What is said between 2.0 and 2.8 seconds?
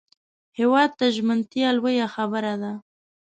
خبره ده